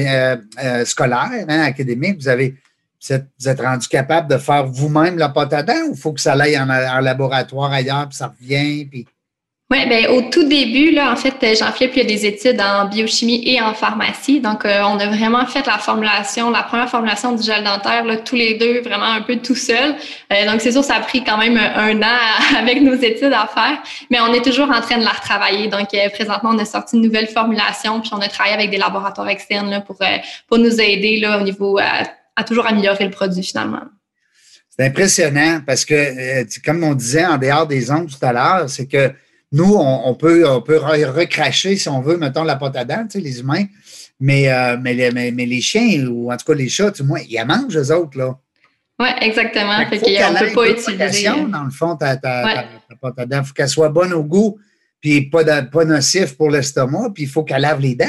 scolaire, 0.84 1.44
hein, 1.48 1.60
académique, 1.62 2.18
vous 2.18 2.28
avez, 2.28 2.56
vous 3.08 3.48
êtes, 3.48 3.60
rendu 3.60 3.88
capable 3.88 4.28
de 4.28 4.38
faire 4.38 4.66
vous-même 4.66 5.18
la 5.18 5.28
pâte 5.28 5.52
à 5.52 5.62
dents 5.62 5.88
ou 5.88 5.94
il 5.94 6.00
faut 6.00 6.12
que 6.12 6.20
ça 6.20 6.32
aille 6.34 6.58
en, 6.58 6.68
en, 6.68 7.00
laboratoire 7.00 7.72
ailleurs, 7.72 8.08
puis 8.08 8.16
ça 8.16 8.34
revient, 8.38 8.84
puis. 8.86 9.06
Oui, 9.72 9.88
ben 9.88 10.08
au 10.08 10.22
tout 10.22 10.48
début, 10.48 10.90
là, 10.90 11.12
en 11.12 11.16
fait, 11.16 11.56
Jean-Philippe, 11.56 11.92
il 11.94 12.02
y 12.02 12.04
a 12.04 12.08
des 12.08 12.26
études 12.26 12.60
en 12.60 12.88
biochimie 12.88 13.40
et 13.48 13.62
en 13.62 13.72
pharmacie. 13.72 14.40
Donc, 14.40 14.64
euh, 14.64 14.82
on 14.82 14.98
a 14.98 15.06
vraiment 15.06 15.46
fait 15.46 15.64
la 15.64 15.78
formulation, 15.78 16.50
la 16.50 16.64
première 16.64 16.90
formulation 16.90 17.36
du 17.36 17.44
gel 17.44 17.62
dentaire, 17.62 18.04
là, 18.04 18.16
tous 18.16 18.34
les 18.34 18.54
deux, 18.54 18.80
vraiment 18.80 19.04
un 19.04 19.22
peu 19.22 19.36
tout 19.36 19.54
seul. 19.54 19.94
Euh, 20.32 20.50
donc, 20.50 20.60
c'est 20.60 20.72
sûr, 20.72 20.82
ça 20.82 20.96
a 20.96 21.00
pris 21.00 21.22
quand 21.22 21.38
même 21.38 21.56
un 21.56 22.02
an 22.02 22.18
avec 22.58 22.82
nos 22.82 22.96
études 22.96 23.32
à 23.32 23.46
faire, 23.46 23.80
mais 24.10 24.18
on 24.20 24.34
est 24.34 24.42
toujours 24.42 24.68
en 24.72 24.80
train 24.80 24.98
de 24.98 25.04
la 25.04 25.10
retravailler. 25.10 25.68
Donc, 25.68 25.94
euh, 25.94 26.08
présentement, 26.08 26.50
on 26.52 26.58
a 26.58 26.64
sorti 26.64 26.96
une 26.96 27.02
nouvelle 27.02 27.28
formulation, 27.28 28.00
puis 28.00 28.10
on 28.12 28.20
a 28.20 28.26
travaillé 28.26 28.56
avec 28.56 28.70
des 28.70 28.78
laboratoires 28.78 29.28
externes 29.28 29.70
là, 29.70 29.80
pour, 29.80 29.98
pour 30.48 30.58
nous 30.58 30.80
aider 30.80 31.18
là, 31.18 31.38
au 31.38 31.42
niveau 31.42 31.78
à 31.78 32.42
toujours 32.42 32.66
améliorer 32.66 33.04
le 33.04 33.10
produit 33.10 33.44
finalement. 33.44 33.82
C'est 34.68 34.86
impressionnant 34.86 35.60
parce 35.64 35.84
que, 35.84 36.60
comme 36.64 36.82
on 36.82 36.94
disait 36.94 37.26
en 37.26 37.38
dehors 37.38 37.68
des 37.68 37.92
ondes 37.92 38.08
tout 38.08 38.26
à 38.26 38.32
l'heure, 38.32 38.68
c'est 38.68 38.86
que 38.86 39.12
nous, 39.52 39.74
on, 39.74 40.14
peut, 40.14 40.48
on 40.48 40.62
peut 40.62 40.76
recracher, 40.76 41.76
si 41.76 41.88
on 41.88 42.00
veut, 42.00 42.16
mettons, 42.16 42.44
la 42.44 42.56
pâte 42.56 42.76
à 42.76 42.84
dents, 42.84 43.04
tu 43.04 43.18
sais, 43.18 43.20
les 43.20 43.40
humains. 43.40 43.64
Mais, 44.20 44.52
euh, 44.52 44.76
mais, 44.80 44.94
les, 44.94 45.10
mais, 45.10 45.46
les 45.46 45.60
chiens, 45.60 46.06
ou 46.06 46.30
en 46.30 46.36
tout 46.36 46.44
cas 46.44 46.54
les 46.54 46.68
chats, 46.68 46.92
tu 46.92 47.02
vois, 47.02 47.20
ils 47.20 47.40
en 47.40 47.46
mangent, 47.46 47.76
eux 47.76 47.94
autres, 47.94 48.18
là. 48.18 48.38
Oui, 49.00 49.08
exactement. 49.22 49.78
Fait 49.88 49.96
on 49.96 50.32
ne 50.32 50.38
peut 50.38 50.52
pas 50.52 50.68
utiliser. 50.68 51.24
Dans 51.48 51.64
le 51.64 51.70
fond, 51.70 51.96
ta, 51.96 52.16
ta, 52.16 52.66
pâte 53.00 53.18
à 53.18 53.26
dents, 53.26 53.40
il 53.40 53.46
faut 53.46 53.54
qu'elle 53.54 53.68
soit 53.68 53.88
bonne 53.88 54.12
au 54.12 54.22
goût, 54.22 54.58
puis 55.00 55.30
pas, 55.30 55.62
pas 55.62 55.84
nocif 55.86 56.36
pour 56.36 56.50
l'estomac, 56.50 57.10
puis 57.14 57.22
il 57.22 57.28
faut 57.28 57.42
qu'elle 57.42 57.62
lave 57.62 57.80
les 57.80 57.94
dents. 57.94 58.06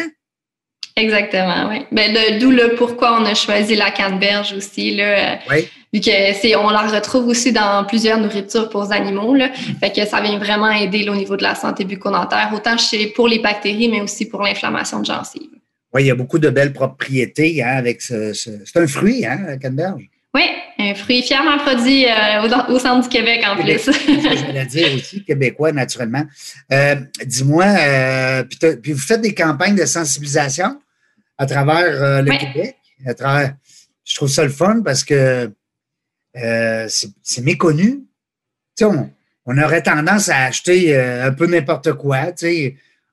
Exactement, 0.95 1.69
oui. 1.69 1.85
Ben, 1.91 2.39
d'où 2.39 2.51
le 2.51 2.75
pourquoi 2.75 3.19
on 3.19 3.25
a 3.25 3.33
choisi 3.33 3.75
la 3.75 3.91
canneberge 3.91 4.53
aussi. 4.53 4.95
Là, 4.95 5.39
oui. 5.49 5.67
Vu 5.93 5.99
que 5.99 6.11
c'est, 6.41 6.55
on 6.55 6.69
la 6.69 6.87
retrouve 6.87 7.27
aussi 7.27 7.51
dans 7.51 7.83
plusieurs 7.85 8.17
nourritures 8.17 8.69
pour 8.69 8.85
les 8.85 8.93
animaux. 8.93 9.35
Là. 9.35 9.51
Fait 9.79 9.91
que 9.91 10.05
ça 10.05 10.21
vient 10.21 10.37
vraiment 10.37 10.71
aider 10.71 11.07
au 11.09 11.15
niveau 11.15 11.35
de 11.35 11.43
la 11.43 11.53
santé 11.53 11.83
bucco-dentaire, 11.83 12.51
autant 12.53 12.77
chez, 12.77 13.07
pour 13.07 13.27
les 13.27 13.39
bactéries, 13.39 13.89
mais 13.89 13.99
aussi 13.99 14.25
pour 14.27 14.41
l'inflammation 14.41 15.01
de 15.01 15.05
gencives. 15.05 15.49
Oui, 15.93 16.03
il 16.03 16.07
y 16.07 16.11
a 16.11 16.15
beaucoup 16.15 16.39
de 16.39 16.49
belles 16.49 16.71
propriétés 16.71 17.61
hein, 17.61 17.75
avec 17.75 18.01
ce, 18.01 18.31
C'est 18.33 18.77
un 18.77 18.87
fruit, 18.87 19.25
hein, 19.25 19.41
la 19.45 19.57
canneberge? 19.57 20.09
Oui, 20.33 20.43
un 20.79 20.95
fruit 20.95 21.23
fièrement 21.23 21.57
produit 21.57 22.05
euh, 22.05 22.47
au, 22.69 22.79
centre 22.79 23.01
du 23.01 23.09
Québec 23.09 23.43
en 23.45 23.61
plus. 23.61 23.85
je 23.85 24.53
vais 24.53 24.65
dire 24.65 24.95
aussi, 24.95 25.25
québécois 25.25 25.73
naturellement. 25.73 26.23
Euh, 26.71 26.95
dis-moi, 27.25 27.65
euh, 27.65 28.43
puis, 28.43 28.93
vous 28.93 28.99
faites 28.99 29.19
des 29.19 29.33
campagnes 29.33 29.75
de 29.75 29.85
sensibilisation 29.85 30.79
à 31.37 31.45
travers 31.45 32.23
le 32.23 32.31
Québec. 32.37 32.77
À 33.05 33.13
travers, 33.13 33.55
je 34.05 34.15
trouve 34.15 34.29
ça 34.29 34.43
le 34.43 34.49
fun 34.49 34.81
parce 34.85 35.03
que 35.03 35.51
c'est 36.33 37.41
méconnu. 37.43 38.03
On, 38.81 39.09
on, 39.45 39.57
aurait 39.57 39.83
tendance 39.83 40.29
à 40.29 40.45
acheter 40.45 40.97
un 40.97 41.33
peu 41.33 41.45
n'importe 41.45 41.91
quoi, 41.93 42.31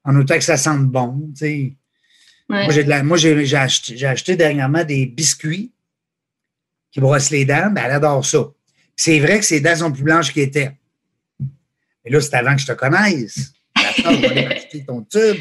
en 0.04 0.16
autant 0.16 0.36
que 0.36 0.44
ça 0.44 0.56
sente 0.56 0.86
bon. 0.86 1.30
Moi, 2.48 3.16
j'ai 3.16 3.56
acheté, 3.56 4.06
acheté, 4.06 4.36
dernièrement 4.36 4.84
des 4.84 5.04
biscuits 5.04 5.72
qui 6.90 7.00
brossent 7.00 7.30
les 7.30 7.44
dents, 7.44 7.70
ben, 7.70 7.82
elle 7.84 7.92
adore 7.92 8.24
ça. 8.24 8.44
C'est 8.96 9.18
vrai 9.20 9.38
que 9.38 9.44
ses 9.44 9.60
dents 9.60 9.76
sont 9.76 9.92
plus 9.92 10.02
blanches 10.02 10.32
qu'elles 10.32 10.44
étaient. 10.44 10.72
Mais 12.04 12.10
là, 12.10 12.20
c'est 12.20 12.34
avant 12.34 12.54
que 12.54 12.60
je 12.60 12.66
te 12.66 12.72
connaisse. 12.72 13.52
Attends, 13.74 14.10
on 14.10 14.20
va 14.20 14.48
acheter 14.50 14.84
ton 14.84 15.02
tube. 15.02 15.36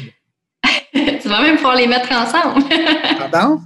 tu 0.92 1.28
vas 1.28 1.42
même 1.42 1.56
pouvoir 1.56 1.76
les 1.76 1.86
mettre 1.86 2.12
ensemble. 2.12 2.64
Pardon? 3.18 3.60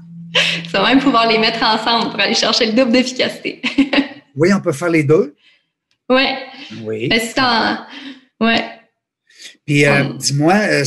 Tu 0.64 0.70
vas 0.70 0.86
même 0.86 1.00
pouvoir 1.00 1.28
les 1.28 1.38
mettre 1.38 1.62
ensemble 1.62 2.10
pour 2.10 2.20
aller 2.20 2.34
chercher 2.34 2.66
le 2.66 2.72
double 2.72 2.92
d'efficacité. 2.92 3.60
oui, 4.36 4.52
on 4.52 4.60
peut 4.60 4.72
faire 4.72 4.88
les 4.88 5.04
deux. 5.04 5.34
Oui. 6.08 6.24
Oui. 6.82 7.08
Mais 7.10 7.20
c'est 7.20 7.40
en... 7.40 7.78
Ouais. 8.40 8.64
Puis 9.66 9.84
dis-moi, 10.18 10.84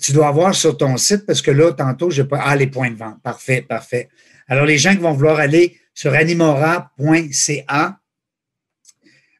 tu 0.00 0.12
dois 0.12 0.28
avoir 0.28 0.54
sur 0.54 0.76
ton 0.76 0.96
site, 0.96 1.26
parce 1.26 1.42
que 1.42 1.50
là, 1.50 1.72
tantôt, 1.72 2.10
j'ai 2.10 2.24
pas. 2.24 2.40
Ah, 2.42 2.54
les 2.54 2.66
points 2.66 2.90
de 2.90 2.96
vente. 2.96 3.20
Parfait, 3.22 3.62
parfait. 3.62 4.08
Alors, 4.48 4.66
les 4.66 4.78
gens 4.78 4.92
qui 4.92 5.00
vont 5.00 5.12
vouloir 5.12 5.38
aller 5.38 5.78
sur 5.94 6.14
animora.ca 6.14 7.98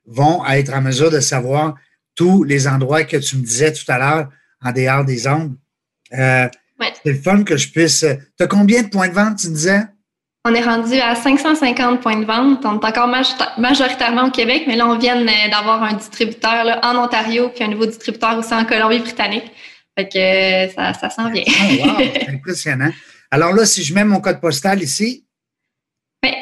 vont 0.07 0.45
être 0.47 0.73
en 0.75 0.83
mesure 0.83 1.11
de 1.11 1.21
savoir 1.21 1.75
tous 2.15 2.45
les 2.45 2.69
endroits 2.69 3.05
que 3.05 3.17
tu 3.17 3.37
me 3.37 3.43
disais 3.43 3.73
tout 3.73 3.85
à 3.89 3.99
l'heure 3.99 4.29
en 4.63 4.73
dehors 4.73 5.05
des 5.05 5.27
ondes. 5.27 5.57
Euh, 6.13 6.49
C'est 7.05 7.13
le 7.13 7.21
fun 7.21 7.43
que 7.45 7.57
je 7.57 7.71
puisse. 7.71 8.01
Tu 8.37 8.45
as 8.45 8.47
combien 8.47 8.83
de 8.83 8.89
points 8.89 9.09
de 9.09 9.15
vente, 9.15 9.39
tu 9.39 9.49
me 9.49 9.55
disais? 9.55 9.83
On 10.45 10.53
est 10.55 10.63
rendu 10.63 10.95
à 10.95 11.15
550 11.15 12.01
points 12.01 12.19
de 12.19 12.25
vente. 12.25 12.65
On 12.65 12.81
est 12.81 12.85
encore 12.85 13.09
majoritairement 13.59 14.27
au 14.27 14.31
Québec, 14.31 14.65
mais 14.67 14.75
là, 14.75 14.89
on 14.89 14.99
vient 14.99 15.25
d'avoir 15.49 15.83
un 15.85 15.93
distributeur 15.93 16.65
là, 16.65 16.81
en 16.83 16.97
Ontario, 16.97 17.51
puis 17.55 17.63
un 17.63 17.69
nouveau 17.69 17.87
distributeur 17.87 18.37
aussi 18.37 18.53
en 18.53 18.65
Colombie-Britannique. 18.65 19.53
Fait 19.97 20.09
que 20.09 20.19
euh, 20.19 20.69
ça, 20.75 20.95
ça 20.95 21.11
s'en 21.11 21.31
vient. 21.31 21.45
oh, 21.47 21.87
wow, 21.87 22.07
impressionnant. 22.35 22.91
Alors 23.33 23.55
là, 23.55 23.65
si 23.65 23.83
je 23.83 23.95
mets 23.95 24.05
mon 24.05 24.21
code 24.21 24.43
postal 24.43 24.83
ici, 24.83 25.25
oui. 26.23 26.35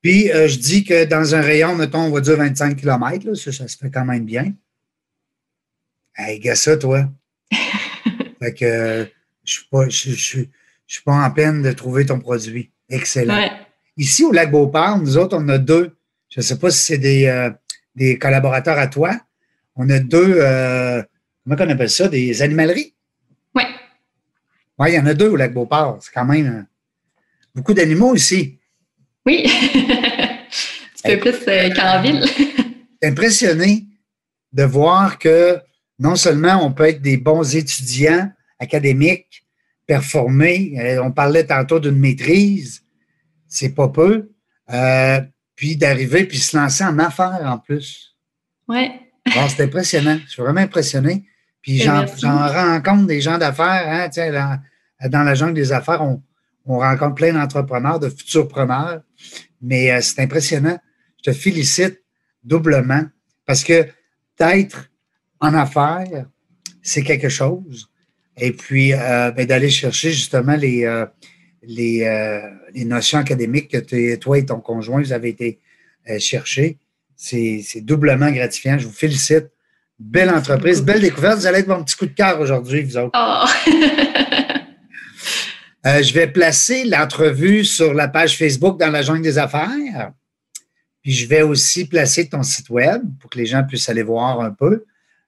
puis 0.00 0.30
euh, 0.30 0.46
je 0.46 0.60
dis 0.60 0.84
que 0.84 1.04
dans 1.04 1.34
un 1.34 1.40
rayon, 1.40 1.74
mettons, 1.74 2.02
on 2.02 2.10
va 2.10 2.20
dire 2.20 2.36
25 2.36 2.76
km, 2.76 3.26
là, 3.26 3.34
ça, 3.34 3.50
ça 3.50 3.66
se 3.66 3.76
fait 3.76 3.90
quand 3.90 4.04
même 4.04 4.24
bien. 4.24 4.54
Hey, 6.16 6.38
gars, 6.38 6.54
ça, 6.54 6.76
toi. 6.76 7.10
fait 8.40 8.54
que 8.54 9.10
je 9.42 9.60
suis 9.88 10.14
je, 10.14 10.44
suis 10.86 11.02
pas 11.04 11.14
en 11.14 11.30
peine 11.32 11.62
de 11.62 11.72
trouver 11.72 12.06
ton 12.06 12.20
produit. 12.20 12.70
Excellent. 12.88 13.50
Ici, 13.96 14.22
au 14.22 14.30
Lac 14.30 14.52
Beauport, 14.52 14.98
nous 14.98 15.18
autres, 15.18 15.36
on 15.36 15.48
a 15.48 15.58
deux. 15.58 15.96
Je 16.28 16.38
ne 16.38 16.44
sais 16.44 16.60
pas 16.60 16.70
si 16.70 16.78
c'est 16.78 16.98
des, 16.98 17.26
euh, 17.26 17.50
des, 17.96 18.18
collaborateurs 18.18 18.78
à 18.78 18.86
toi. 18.86 19.18
On 19.74 19.90
a 19.90 19.98
deux, 19.98 20.36
euh, 20.38 21.02
comment 21.42 21.56
on 21.58 21.70
appelle 21.70 21.90
ça, 21.90 22.06
des 22.06 22.40
animaleries? 22.40 22.94
Oui. 23.56 23.64
Oui, 24.78 24.90
il 24.90 24.94
y 24.94 24.98
en 24.98 25.06
a 25.06 25.14
deux 25.14 25.28
au 25.28 25.36
Lac 25.36 25.52
Beauport. 25.54 25.98
C'est 26.00 26.12
quand 26.12 26.24
même 26.24 26.46
euh, 26.46 26.62
beaucoup 27.54 27.74
d'animaux 27.74 28.14
ici. 28.14 28.58
Oui. 29.24 29.44
Un 31.04 31.16
peu 31.18 31.32
plus 31.32 31.74
qu'en 31.74 32.02
ville. 32.02 32.24
impressionné 33.02 33.86
de 34.52 34.64
voir 34.64 35.18
que 35.18 35.60
non 35.98 36.16
seulement 36.16 36.64
on 36.64 36.72
peut 36.72 36.88
être 36.88 37.02
des 37.02 37.16
bons 37.16 37.56
étudiants 37.56 38.30
académiques, 38.58 39.44
performés, 39.86 40.74
euh, 40.78 41.02
on 41.02 41.12
parlait 41.12 41.46
tantôt 41.46 41.78
d'une 41.78 41.98
maîtrise, 41.98 42.82
c'est 43.48 43.74
pas 43.74 43.88
peu, 43.88 44.30
euh, 44.72 45.20
puis 45.54 45.76
d'arriver 45.76 46.24
puis 46.24 46.38
se 46.38 46.56
lancer 46.56 46.84
en 46.84 46.98
affaires 46.98 47.40
en 47.44 47.58
plus. 47.58 48.16
Oui. 48.68 48.90
Bon, 49.26 49.48
c'est 49.48 49.64
impressionnant. 49.64 50.18
Je 50.26 50.32
suis 50.32 50.42
vraiment 50.42 50.60
impressionné. 50.60 51.24
Puis 51.66 51.78
j'en 51.78 52.06
rencontre 52.48 53.06
des 53.06 53.20
gens 53.20 53.38
d'affaires, 53.38 53.88
hein, 53.88 54.08
dans, 54.30 55.10
dans 55.10 55.24
la 55.24 55.34
jungle 55.34 55.54
des 55.54 55.72
affaires, 55.72 56.00
on, 56.00 56.22
rencontre 56.64 57.16
plein 57.16 57.32
d'entrepreneurs, 57.32 57.98
de 57.98 58.08
futurs 58.08 58.46
preneurs, 58.46 59.00
mais 59.60 59.90
euh, 59.90 60.00
c'est 60.00 60.20
impressionnant. 60.20 60.78
Je 61.18 61.32
te 61.32 61.36
félicite 61.36 62.00
doublement 62.44 63.02
parce 63.46 63.64
que 63.64 63.84
d'être 64.38 64.88
en 65.40 65.54
affaires, 65.54 66.26
c'est 66.82 67.02
quelque 67.02 67.28
chose. 67.28 67.90
Et 68.36 68.52
puis, 68.52 68.92
euh, 68.92 69.32
ben, 69.32 69.44
d'aller 69.44 69.70
chercher 69.70 70.12
justement 70.12 70.54
les, 70.54 70.84
euh, 70.84 71.04
les, 71.64 72.02
euh, 72.04 72.48
les, 72.74 72.84
notions 72.84 73.18
académiques 73.18 73.72
que 73.72 74.14
toi 74.14 74.38
et 74.38 74.46
ton 74.46 74.60
conjoint, 74.60 75.00
vous 75.00 75.12
avez 75.12 75.30
été 75.30 75.58
chercher, 76.20 76.78
c'est 77.16 77.80
doublement 77.80 78.30
gratifiant. 78.30 78.78
Je 78.78 78.86
vous 78.86 78.92
félicite. 78.92 79.48
Belle 79.98 80.30
entreprise, 80.30 80.82
belle 80.82 81.00
découverte. 81.00 81.38
Vous 81.38 81.46
allez 81.46 81.60
être 81.60 81.68
mon 81.68 81.82
petit 81.82 81.96
coup 81.96 82.06
de 82.06 82.12
cœur 82.12 82.38
aujourd'hui, 82.40 82.82
vous 82.82 82.98
autres. 82.98 83.12
Oh. 83.14 83.46
je 85.84 86.12
vais 86.12 86.26
placer 86.26 86.84
l'entrevue 86.84 87.64
sur 87.64 87.94
la 87.94 88.08
page 88.08 88.36
Facebook 88.36 88.78
dans 88.78 88.90
la 88.90 89.00
jungle 89.02 89.22
des 89.22 89.38
affaires. 89.38 90.12
Puis 91.02 91.12
je 91.12 91.26
vais 91.26 91.42
aussi 91.42 91.88
placer 91.88 92.28
ton 92.28 92.42
site 92.42 92.68
web 92.68 93.02
pour 93.20 93.30
que 93.30 93.38
les 93.38 93.46
gens 93.46 93.62
puissent 93.64 93.88
aller 93.88 94.02
voir 94.02 94.40
un 94.40 94.50
peu. 94.50 94.84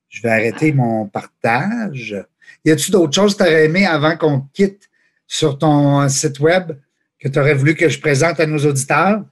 Je 0.09 0.21
vais 0.21 0.31
arrêter 0.31 0.73
mon 0.73 1.07
partage. 1.07 2.17
Y 2.65 2.71
a-t-il 2.71 2.91
d'autres 2.91 3.15
choses 3.15 3.37
que 3.37 3.45
tu 3.45 3.49
aurais 3.49 3.65
aimé 3.65 3.87
avant 3.87 4.17
qu'on 4.17 4.41
quitte 4.53 4.89
sur 5.27 5.59
ton 5.59 6.09
site 6.09 6.41
web 6.41 6.73
que 7.19 7.29
tu 7.29 7.39
aurais 7.39 7.55
voulu 7.55 7.75
que 7.75 7.89
je 7.89 8.01
présente 8.01 8.39
à 8.41 8.47
nos 8.47 8.59
auditeurs? 8.59 9.23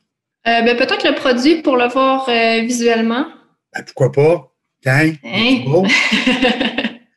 Euh, 0.47 0.63
ben, 0.63 0.77
peut-être 0.77 1.07
le 1.07 1.15
produit 1.15 1.63
pour 1.63 1.77
le 1.77 1.89
voir 1.89 2.29
euh, 2.29 2.61
visuellement. 2.63 3.27
Ben, 3.75 3.85
pourquoi 3.85 4.13
pas? 4.13 4.53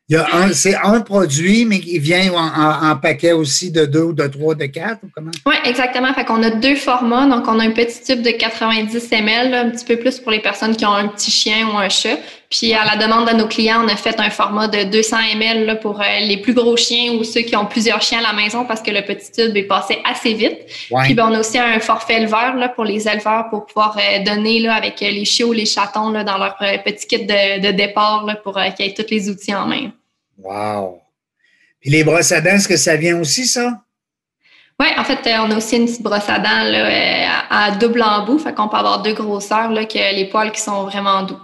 Tiens, 0.09 0.25
hein? 0.33 0.49
c'est 0.53 0.75
un 0.75 1.01
produit, 1.01 1.65
mais 1.65 1.77
il 1.77 1.99
vient 1.99 2.33
en, 2.33 2.95
paquet 2.95 3.31
aussi 3.31 3.69
de 3.69 3.85
deux 3.85 4.01
ou 4.01 4.13
de 4.13 4.25
trois, 4.25 4.55
de 4.55 4.65
quatre, 4.65 5.03
ou 5.03 5.07
comment? 5.13 5.29
Oui, 5.45 5.53
exactement. 5.65 6.11
Fait 6.15 6.25
qu'on 6.25 6.41
a 6.41 6.49
deux 6.49 6.75
formats. 6.75 7.27
Donc, 7.27 7.47
on 7.47 7.59
a 7.59 7.63
un 7.63 7.71
petit 7.71 8.01
tube 8.01 8.23
de 8.23 8.31
90 8.31 9.11
ml, 9.11 9.53
un 9.53 9.69
petit 9.69 9.85
peu 9.85 9.97
plus 9.97 10.17
pour 10.19 10.31
les 10.31 10.41
personnes 10.41 10.75
qui 10.75 10.83
ont 10.83 10.93
un 10.93 11.09
petit 11.09 11.29
chien 11.29 11.67
ou 11.67 11.77
un 11.77 11.89
chat. 11.89 12.17
Puis, 12.50 12.74
à 12.74 12.84
la 12.84 12.96
demande 12.96 13.27
de 13.29 13.36
nos 13.36 13.48
clients, 13.48 13.84
on 13.86 13.88
a 13.88 13.96
fait 13.96 14.20
un 14.20 14.32
format 14.32 14.68
de 14.68 14.84
200 14.84 15.18
ml 15.36 15.79
pour 15.82 16.01
euh, 16.01 16.20
les 16.22 16.38
plus 16.38 16.56
gros 16.56 16.75
chiens 16.75 17.13
ou 17.13 17.24
ceux 17.24 17.41
qui 17.41 17.56
ont 17.56 17.68
plusieurs 17.68 18.01
chiens 18.01 18.20
à 18.20 18.22
la 18.24 18.34
maison 18.34 18.65
parce 18.65 18.82
que 18.82 18.89
le 18.89 19.03
petit 19.03 19.32
tube 19.32 19.56
est 19.56 19.63
passé 19.63 20.00
assez 20.03 20.34
vite. 20.34 20.58
Puis, 21.03 21.13
ben, 21.13 21.29
on 21.29 21.34
a 21.36 21.39
aussi 21.39 21.60
un 21.60 21.79
forfait 21.79 22.15
éleveur 22.15 22.56
là, 22.56 22.70
pour 22.70 22.86
les 22.86 23.08
éleveurs 23.08 23.50
pour 23.50 23.68
pouvoir 23.68 23.98
euh, 23.98 24.24
donner 24.24 24.60
là, 24.60 24.74
avec 24.74 25.00
les 25.00 25.25
chiots 25.25 25.53
les 25.53 25.68
chatons 25.68 26.10
là, 26.10 26.24
dans 26.24 26.39
leur 26.39 26.56
euh, 26.62 26.77
petit 26.84 27.06
kit 27.06 27.25
de, 27.25 27.62
de 27.62 27.72
départ 27.72 28.25
là, 28.25 28.36
pour 28.36 28.60
qu'ils 28.75 28.88
aient 28.88 28.94
tous 28.96 29.12
les 29.12 29.29
outils 29.29 29.53
en 29.53 29.68
main. 29.68 29.91
Wow! 30.39 31.01
Puis 31.82 31.91
les 31.91 32.03
brosses 32.03 32.32
à 32.32 32.41
dents, 32.41 32.51
est-ce 32.51 32.68
que 32.68 32.77
ça 32.77 32.96
vient 32.96 33.20
aussi, 33.20 33.46
ça? 33.46 33.79
Oui, 34.79 34.88
en 34.98 35.03
fait, 35.03 35.27
euh, 35.27 35.38
on 35.41 35.51
a 35.51 35.58
aussi 35.58 35.75
une 35.75 35.86
petite 35.86 36.01
brosse 36.01 36.29
à 36.29 36.39
dents 36.39 36.63
là, 36.63 36.86
euh, 36.86 37.27
à, 37.50 37.72
double 37.72 38.01
embout. 38.01 38.39
Fait 38.39 38.53
qu'on 38.53 38.70
peut 38.70 38.77
avoir 38.77 39.01
deux 39.01 39.13
grosseurs 39.13 39.72
là, 39.72 39.86
que 39.86 40.15
les 40.15 40.25
poils 40.29 40.51
qui 40.51 40.62
sont 40.62 40.86
vraiment 40.86 41.24
doux, 41.24 41.39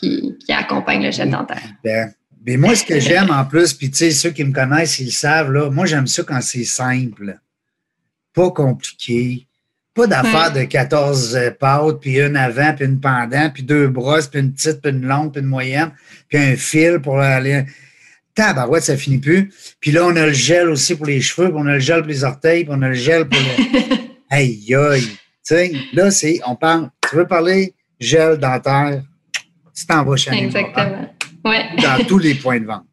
qui, 0.00 0.36
accompagnent 0.48 1.04
le 1.04 1.10
gel 1.10 1.30
dentaire. 1.30 1.62
Ben, 1.84 2.12
ben 2.40 2.60
moi, 2.60 2.74
ce 2.74 2.84
que 2.84 3.00
j'aime 3.00 3.30
en 3.30 3.44
plus, 3.44 3.74
puis 3.74 3.90
tu 3.90 3.96
sais, 3.96 4.10
ceux 4.10 4.30
qui 4.30 4.44
me 4.44 4.52
connaissent, 4.52 4.98
ils 5.00 5.06
le 5.06 5.10
savent, 5.10 5.52
là, 5.52 5.70
moi, 5.70 5.86
j'aime 5.86 6.06
ça 6.06 6.22
quand 6.22 6.40
c'est 6.40 6.64
simple, 6.64 7.38
pas 8.32 8.50
compliqué. 8.50 9.46
Pas 9.94 10.06
d'affaire 10.06 10.52
de 10.52 10.62
14 10.62 11.36
euh, 11.36 11.50
pâtes, 11.50 12.00
puis 12.00 12.20
une 12.20 12.36
avant, 12.36 12.72
puis 12.74 12.84
une 12.84 13.00
pendant, 13.00 13.50
puis 13.50 13.64
deux 13.64 13.88
brosses, 13.88 14.28
puis 14.28 14.40
une 14.40 14.52
petite, 14.52 14.80
puis 14.80 14.92
une 14.92 15.04
longue, 15.06 15.32
puis 15.32 15.40
une 15.40 15.48
moyenne, 15.48 15.90
puis 16.28 16.38
un 16.38 16.56
fil 16.56 17.00
pour 17.00 17.18
aller 17.18 17.64
tabarouette, 18.38 18.84
ça 18.84 18.96
finit 18.96 19.18
plus. 19.18 19.50
Puis 19.80 19.90
là, 19.90 20.06
on 20.06 20.14
a 20.14 20.26
le 20.26 20.32
gel 20.32 20.68
aussi 20.68 20.94
pour 20.94 21.06
les 21.06 21.20
cheveux, 21.20 21.48
puis 21.48 21.58
on 21.58 21.66
a 21.66 21.74
le 21.74 21.80
gel 21.80 22.00
pour 22.00 22.08
les 22.08 22.22
orteils, 22.22 22.64
puis 22.64 22.72
on 22.76 22.82
a 22.82 22.88
le 22.88 22.94
gel 22.94 23.28
pour 23.28 23.40
le. 23.40 23.96
aïe, 24.30 24.74
aïe. 24.74 25.02
Tu 25.02 25.16
sais, 25.42 25.72
là, 25.92 26.10
c'est, 26.10 26.40
on 26.46 26.54
parle, 26.54 26.90
tu 27.08 27.16
veux 27.16 27.26
parler 27.26 27.74
gel 27.98 28.38
dentaire, 28.38 29.02
tu 29.78 29.86
t'en 29.86 30.04
vas 30.04 30.16
chez 30.16 30.32
Exactement. 30.32 31.14
Ouais. 31.44 31.66
Dans 31.78 32.04
tous 32.06 32.18
les 32.18 32.34
points 32.34 32.60
de 32.60 32.66
vente. 32.66 32.84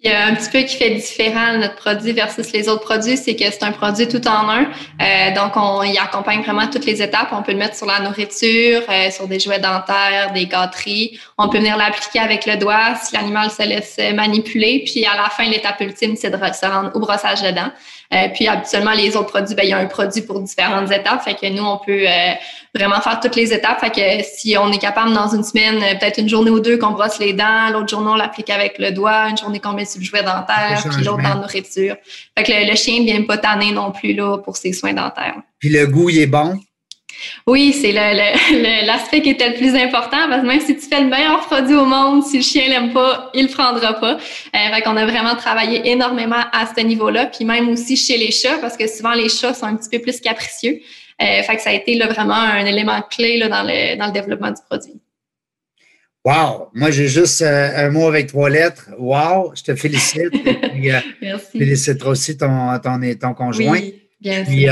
Puis 0.00 0.12
un 0.12 0.36
petit 0.36 0.50
peu 0.50 0.60
qui 0.60 0.76
fait 0.76 0.90
différent 0.90 1.58
notre 1.58 1.74
produit 1.74 2.12
versus 2.12 2.52
les 2.52 2.68
autres 2.68 2.84
produits, 2.84 3.16
c'est 3.16 3.34
que 3.34 3.44
c'est 3.44 3.64
un 3.64 3.72
produit 3.72 4.06
tout 4.06 4.24
en 4.28 4.48
un. 4.48 4.62
Euh, 5.02 5.34
donc, 5.34 5.56
on 5.56 5.82
y 5.82 5.98
accompagne 5.98 6.40
vraiment 6.42 6.68
toutes 6.68 6.86
les 6.86 7.02
étapes. 7.02 7.30
On 7.32 7.42
peut 7.42 7.50
le 7.50 7.58
mettre 7.58 7.74
sur 7.74 7.86
la 7.86 7.98
nourriture, 7.98 8.82
euh, 8.88 9.10
sur 9.10 9.26
des 9.26 9.40
jouets 9.40 9.58
dentaires, 9.58 10.32
des 10.32 10.46
gâteries. 10.46 11.18
On 11.36 11.48
peut 11.48 11.58
venir 11.58 11.76
l'appliquer 11.76 12.20
avec 12.20 12.46
le 12.46 12.56
doigt 12.56 12.94
si 13.02 13.16
l'animal 13.16 13.50
se 13.50 13.64
laisse 13.64 13.98
manipuler. 14.14 14.84
Puis 14.86 15.04
à 15.04 15.16
la 15.16 15.30
fin, 15.30 15.44
l'étape 15.50 15.80
ultime, 15.80 16.14
c'est 16.14 16.30
de 16.30 16.36
se 16.36 16.66
rendre 16.66 16.92
au 16.94 17.00
brossage 17.00 17.42
de 17.42 17.50
dents. 17.50 17.72
Euh, 18.14 18.28
puis 18.32 18.46
habituellement, 18.46 18.92
les 18.92 19.16
autres 19.16 19.30
produits, 19.30 19.56
ben, 19.56 19.64
il 19.64 19.70
y 19.70 19.72
a 19.72 19.78
un 19.78 19.86
produit 19.86 20.22
pour 20.22 20.40
différentes 20.40 20.92
étapes. 20.92 21.24
Fait 21.24 21.34
que 21.34 21.46
nous, 21.48 21.64
on 21.64 21.78
peut 21.78 22.04
vraiment 22.74 23.00
faire 23.00 23.20
toutes 23.20 23.36
les 23.36 23.52
étapes. 23.52 23.80
Fait 23.80 23.90
que 23.90 24.24
si 24.24 24.56
on 24.58 24.70
est 24.72 24.78
capable 24.78 25.12
dans 25.12 25.28
une 25.34 25.42
semaine, 25.42 25.76
euh, 25.82 25.98
peut-être 25.98 26.18
une 26.18 26.28
journée 26.28 26.50
ou 26.50 26.60
deux 26.60 26.78
qu'on 26.78 26.90
brosse 26.90 27.18
les 27.18 27.32
dents, 27.32 27.70
l'autre 27.72 27.88
journée, 27.88 28.10
on 28.10 28.16
l'applique 28.16 28.50
avec 28.50 28.78
le 28.78 28.92
doigt, 28.92 29.28
une 29.28 29.38
journée 29.38 29.60
qu'on 29.60 29.72
met 29.72 29.84
sur 29.84 30.00
le 30.00 30.04
jouet 30.04 30.22
dentaire, 30.22 30.82
puis 30.90 31.04
l'autre 31.04 31.24
en 31.24 31.40
nourriture. 31.40 31.96
Fait 32.36 32.44
que 32.44 32.70
le, 32.70 32.76
chien 32.76 33.00
ne 33.00 33.04
vient 33.04 33.22
pas 33.22 33.38
tanner 33.38 33.72
non 33.72 33.92
plus 33.92 34.12
là, 34.12 34.38
pour 34.38 34.56
ses 34.56 34.72
soins 34.72 34.92
dentaires. 34.92 35.36
Puis 35.58 35.68
le 35.68 35.86
goût, 35.86 36.10
il 36.10 36.18
est 36.18 36.26
bon? 36.26 36.58
Oui, 37.46 37.72
c'est 37.72 37.92
l'aspect 38.86 39.22
qui 39.22 39.30
était 39.30 39.50
le 39.50 39.56
plus 39.56 39.74
important 39.74 40.28
parce 40.28 40.42
que 40.42 40.46
même 40.46 40.60
si 40.60 40.76
tu 40.76 40.86
fais 40.86 41.00
le 41.00 41.08
meilleur 41.08 41.40
produit 41.46 41.74
au 41.74 41.84
monde, 41.84 42.22
si 42.22 42.36
le 42.36 42.42
chien 42.42 42.68
l'aime 42.68 42.92
pas, 42.92 43.30
il 43.34 43.46
le 43.46 43.52
prendra 43.52 43.94
pas. 43.94 44.14
Euh, 44.14 44.74
fait 44.74 44.82
qu'on 44.82 44.96
a 44.96 45.04
vraiment 45.04 45.34
travaillé 45.34 45.90
énormément 45.90 46.44
à 46.52 46.66
ce 46.66 46.80
niveau-là, 46.80 47.26
puis 47.26 47.44
même 47.44 47.68
aussi 47.70 47.96
chez 47.96 48.16
les 48.16 48.30
chats 48.30 48.58
parce 48.60 48.76
que 48.76 48.86
souvent 48.86 49.12
les 49.14 49.28
chats 49.28 49.54
sont 49.54 49.66
un 49.66 49.76
petit 49.76 49.88
peu 49.88 49.98
plus 49.98 50.20
capricieux. 50.20 50.80
Euh, 51.20 51.42
fait 51.42 51.56
que 51.56 51.62
ça 51.62 51.70
a 51.70 51.72
été 51.72 51.96
là, 51.96 52.06
vraiment 52.06 52.34
un 52.34 52.64
élément 52.64 53.02
clé 53.02 53.38
là, 53.38 53.48
dans, 53.48 53.62
le, 53.62 53.96
dans 53.96 54.06
le 54.06 54.12
développement 54.12 54.50
du 54.50 54.62
produit. 54.68 55.00
Wow! 56.24 56.68
Moi, 56.74 56.90
j'ai 56.90 57.08
juste 57.08 57.42
euh, 57.42 57.86
un 57.86 57.90
mot 57.90 58.06
avec 58.06 58.26
trois 58.26 58.50
lettres. 58.50 58.90
Wow! 58.98 59.54
Je 59.54 59.62
te 59.62 59.74
félicite. 59.74 60.30
puis, 60.72 60.92
euh, 60.92 61.00
Merci. 61.22 61.58
Félicite 61.58 62.04
aussi 62.04 62.36
ton, 62.36 62.78
ton, 62.80 63.00
ton 63.18 63.34
conjoint. 63.34 63.70
Oui, 63.70 64.02
bien 64.20 64.44
puis, 64.44 64.66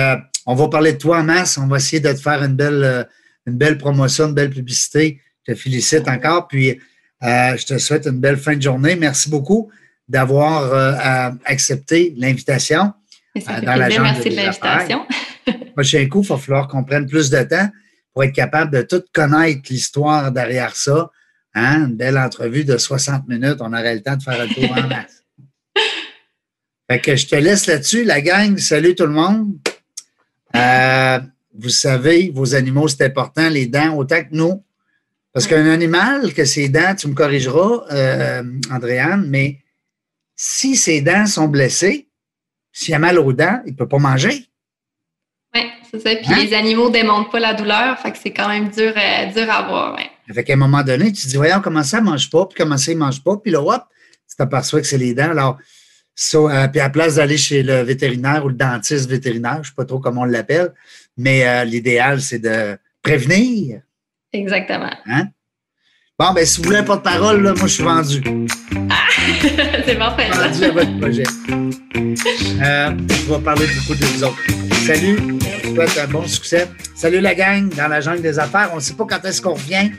on 0.45 0.55
va 0.55 0.69
parler 0.69 0.93
de 0.93 0.99
toi 0.99 1.21
en 1.21 1.23
masse. 1.23 1.57
On 1.59 1.67
va 1.67 1.79
essayer 1.79 2.01
de 2.01 2.13
te 2.13 2.21
faire 2.21 2.43
une 2.43 2.55
belle, 2.55 2.85
euh, 2.85 3.05
une 3.47 3.57
belle 3.57 3.79
promotion, 3.79 4.27
une 4.27 4.35
belle 4.35 4.51
publicité. 4.51 5.21
Je 5.47 5.55
te 5.55 5.59
félicite 5.59 6.07
encore. 6.09 6.47
Puis, 6.47 6.79
je 7.23 7.65
te 7.65 7.79
souhaite 7.79 8.07
une 8.07 8.21
belle 8.21 8.37
fin 8.37 8.55
de 8.55 8.63
journée. 8.63 8.95
Merci 8.97 9.31
beaucoup 9.31 9.71
d'avoir 10.09 10.73
accepté 11.45 12.13
l'invitation. 12.17 12.93
dans 13.35 13.75
la 13.77 13.89
Merci 13.89 14.29
de 14.29 14.37
l'invitation. 14.37 15.07
Prochain 15.77 16.09
coup, 16.09 16.23
il 16.23 16.29
va 16.29 16.39
falloir 16.39 16.69
qu'on 16.69 16.85
prenne 16.85 17.07
plus 17.07 17.29
de 17.29 17.43
temps 17.43 17.69
pour 18.15 18.25
être 18.25 18.33
capable 18.33 18.73
de 18.73 18.81
tout 18.81 19.03
connaître 19.13 19.61
l'histoire 19.69 20.33
derrière 20.33 20.75
ça. 20.75 21.11
Hein? 21.53 21.89
Une 21.89 21.97
belle 21.97 22.17
entrevue 22.17 22.65
de 22.65 22.79
60 22.79 23.29
minutes, 23.29 23.59
on 23.61 23.75
aurait 23.75 23.95
le 23.95 24.01
temps 24.03 24.17
de 24.17 24.23
faire 24.23 24.41
un 24.41 24.49
tour 24.49 24.73
en 24.73 24.83
masse. 24.89 25.23
Fait 26.91 26.99
que 26.99 27.15
je 27.15 27.27
te 27.27 27.37
laisse 27.37 27.67
là-dessus, 27.67 28.05
la 28.05 28.23
gang. 28.23 28.57
Salut 28.57 28.95
tout 28.95 29.05
le 29.05 29.13
monde. 29.13 29.59
Euh, 30.55 31.21
vous 31.53 31.69
savez, 31.69 32.31
vos 32.35 32.55
animaux, 32.55 32.89
c'est 32.89 33.05
important, 33.05 33.51
les 33.51 33.67
dents, 33.67 33.99
autant 33.99 34.23
que 34.23 34.35
nous. 34.35 34.65
Parce 35.35 35.47
qu'un 35.47 35.67
animal, 35.67 36.33
que 36.33 36.47
ses 36.47 36.71
dents, 36.71 36.95
tu 36.95 37.09
me 37.09 37.15
corrigeras, 37.15 37.85
euh, 37.91 38.43
Andréane, 38.71 39.29
mais 39.29 39.59
si 40.37 40.75
ses 40.75 41.03
dents 41.03 41.27
sont 41.27 41.49
blessées, 41.49 42.09
s'il 42.73 42.95
a 42.95 42.99
mal 42.99 43.19
aux 43.19 43.35
dents, 43.35 43.61
il 43.67 43.73
ne 43.73 43.77
peut 43.77 43.89
pas 43.89 43.99
manger. 43.99 44.49
Oui, 45.57 45.71
c'est 45.91 46.01
ça. 46.01 46.17
Puis 46.17 46.27
hein? 46.33 46.45
les 46.45 46.55
animaux 46.55 46.89
ne 46.89 46.93
démontrent 46.93 47.31
pas 47.31 47.41
la 47.41 47.55
douleur, 47.55 47.99
fait 47.99 48.13
que 48.13 48.19
c'est 48.19 48.33
quand 48.33 48.49
même 48.49 48.69
dur, 48.69 48.93
euh, 48.97 49.33
dur 49.33 49.51
à 49.51 49.63
voir. 49.63 49.97
Ouais. 49.97 50.35
Fait 50.35 50.45
qu'à 50.45 50.53
un 50.55 50.57
moment 50.57 50.83
donné, 50.83 51.13
tu 51.13 51.23
te 51.23 51.29
dis, 51.29 51.37
voyons, 51.37 51.61
comment 51.63 51.83
ça 51.83 52.01
ne 52.01 52.07
mange 52.07 52.31
pas, 52.31 52.47
puis 52.47 52.57
comment 52.57 52.77
ça 52.77 52.93
ne 52.93 52.99
mange 52.99 53.23
pas, 53.23 53.37
puis 53.37 53.53
là, 53.53 53.61
hop, 53.61 53.85
tu 54.29 54.37
t'aperçois 54.37 54.81
que 54.81 54.87
c'est 54.87 54.99
les 54.99 55.15
dents. 55.15 55.31
Alors, 55.31 55.59
euh, 56.35 56.69
puis 56.69 56.81
à 56.81 56.85
la 56.85 56.91
place 56.91 57.17
d'aller 57.17 57.37
chez 57.37 57.63
le 57.63 57.83
vétérinaire 57.83 58.45
ou 58.45 58.49
le 58.49 58.55
dentiste 58.55 59.09
vétérinaire, 59.09 59.57
je 59.57 59.61
ne 59.61 59.65
sais 59.65 59.75
pas 59.77 59.85
trop 59.85 59.99
comment 59.99 60.23
on 60.23 60.25
l'appelle, 60.25 60.73
mais 61.17 61.47
euh, 61.47 61.65
l'idéal, 61.65 62.21
c'est 62.21 62.39
de 62.39 62.77
prévenir. 63.03 63.81
Exactement. 64.33 64.93
Hein? 65.07 65.29
Bon, 66.19 66.33
ben 66.33 66.45
si 66.47 66.59
vous 66.59 66.65
voulez 66.65 66.79
un 66.79 66.83
porte-parole, 66.83 67.43
moi, 67.43 67.55
je 67.55 67.67
suis 67.67 67.85
vendu. 67.85 68.23
Ah! 68.91 68.95
c'est 69.87 69.97
parfait. 69.97 70.31
Vendu 70.31 70.65
à 70.65 70.71
votre 70.71 70.99
projet. 70.99 71.25
Je 71.95 73.33
vais 73.33 73.41
parler 73.41 73.67
beaucoup 73.67 73.95
de 73.95 74.05
vous 74.05 74.25
autres. 74.25 74.56
Salut, 74.87 75.19
je 75.65 75.75
souhaite 75.75 75.99
un 75.99 76.07
bon 76.07 76.29
succès. 76.29 76.69
Salut 76.95 77.19
la 77.19 77.35
gang 77.35 77.69
dans 77.75 77.89
la 77.89 78.01
jungle 78.01 78.23
des 78.23 78.39
affaires. 78.39 78.71
On 78.73 78.77
ne 78.77 78.81
sait 78.81 78.95
pas 78.95 79.05
quand 79.05 79.25
est-ce 79.25 79.43
qu'on 79.43 79.55
revient, 79.55 79.91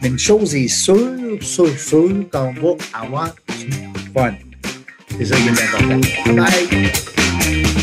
mais 0.00 0.08
une 0.08 0.18
chose 0.18 0.54
est 0.54 0.66
sûre, 0.66 0.96
sûre, 1.42 1.78
sûre, 1.78 2.24
qu'on 2.32 2.54
va 2.54 2.76
avoir 2.94 3.34
du 3.58 3.70
fun. 4.14 4.32
C'est 5.18 5.26
ça 5.26 5.36
qui 5.36 5.48
est 5.48 5.62
important. 5.62 6.00
Bye! 6.34 7.79